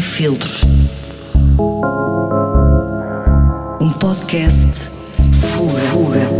Sem 0.00 0.08
filtros. 0.08 0.64
Um 3.80 3.90
podcast 3.98 4.90
Fuga. 4.90 5.80
Fuga. 5.92 6.30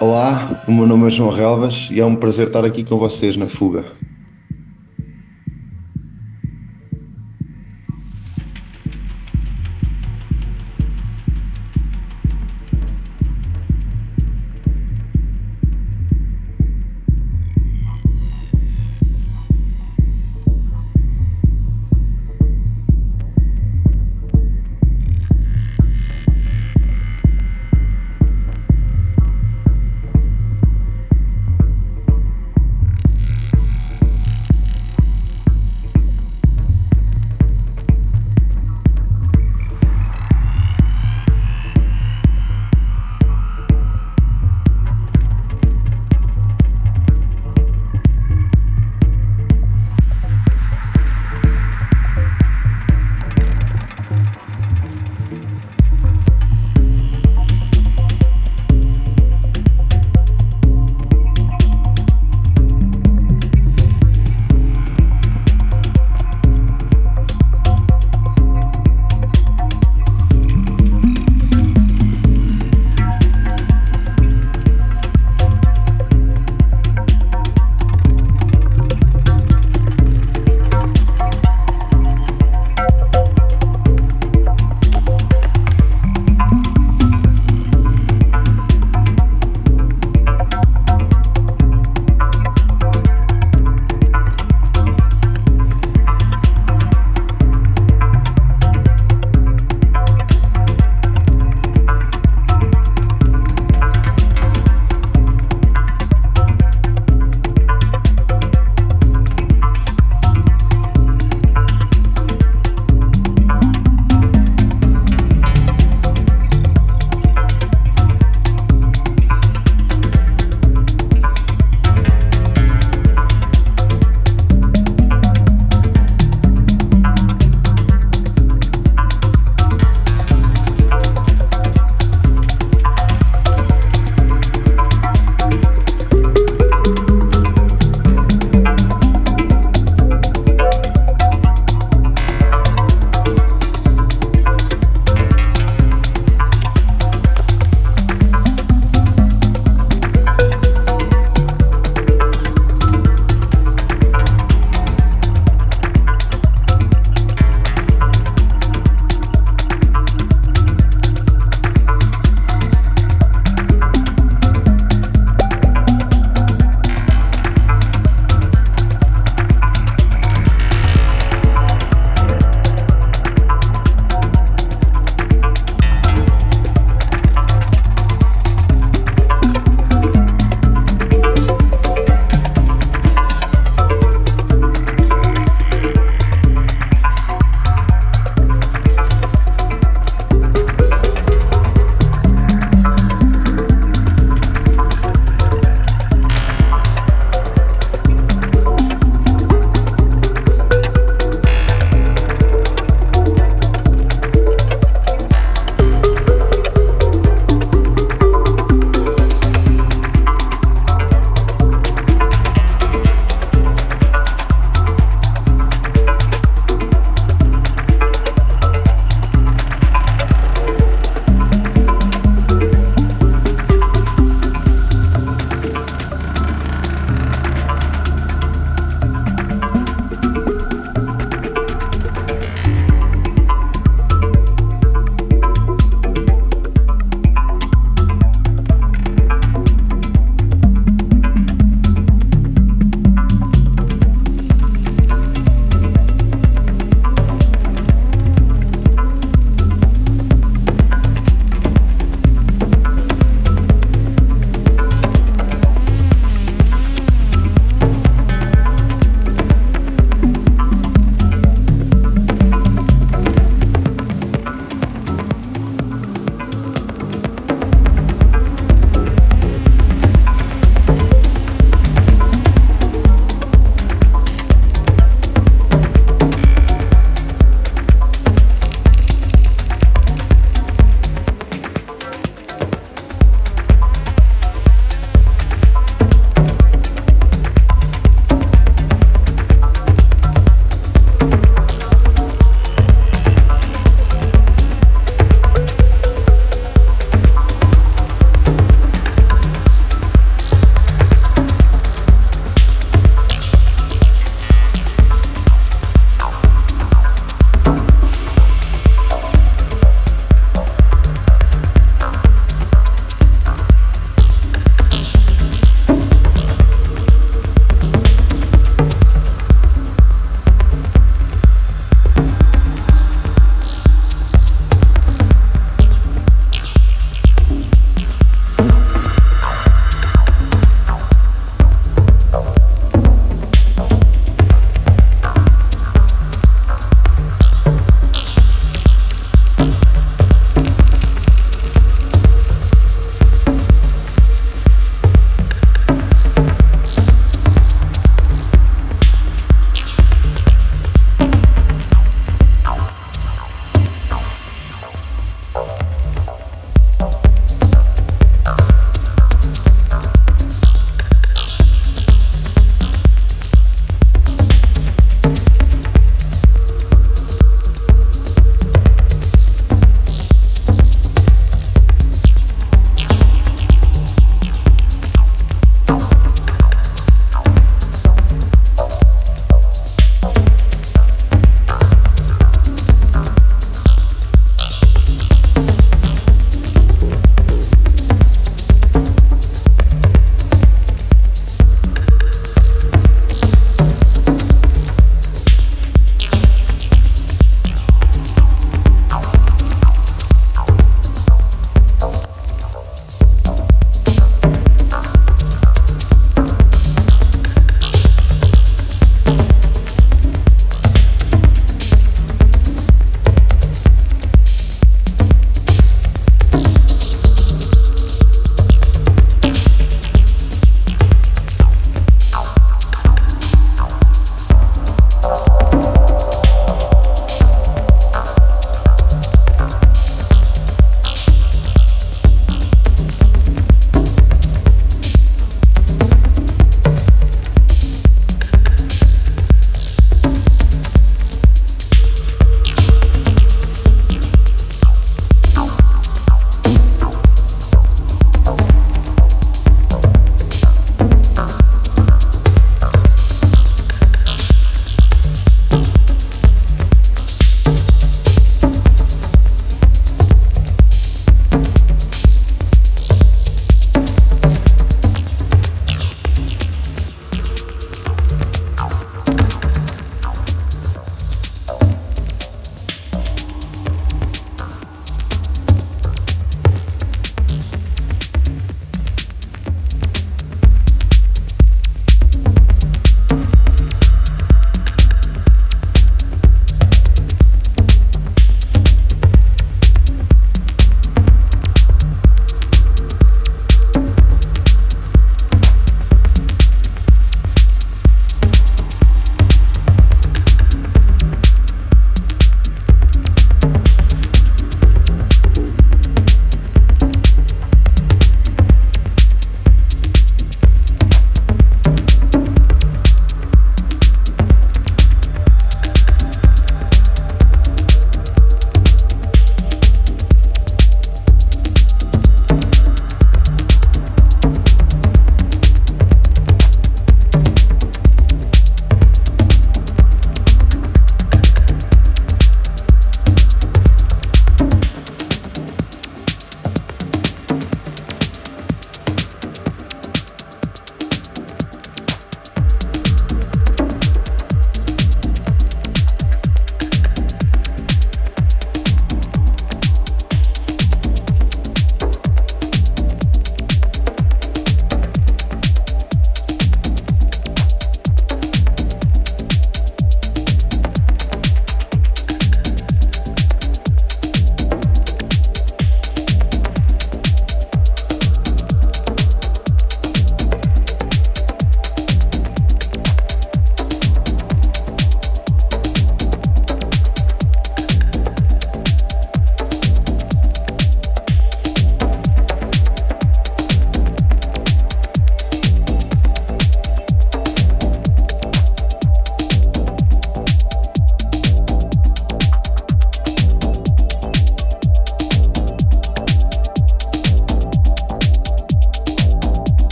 Olá, 0.00 0.62
o 0.68 0.72
meu 0.72 0.86
nome 0.86 1.06
é 1.06 1.10
João 1.10 1.30
Relvas 1.30 1.88
e 1.90 1.98
é 1.98 2.04
um 2.04 2.14
prazer 2.14 2.48
estar 2.48 2.62
aqui 2.62 2.84
com 2.84 2.98
vocês 2.98 3.38
na 3.38 3.46
Fuga. 3.46 4.03